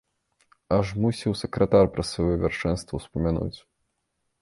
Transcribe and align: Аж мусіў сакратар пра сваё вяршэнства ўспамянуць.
Аж 0.77 0.87
мусіў 1.03 1.35
сакратар 1.43 1.85
пра 1.99 2.03
сваё 2.15 2.33
вяршэнства 2.47 2.93
ўспамянуць. 3.05 3.55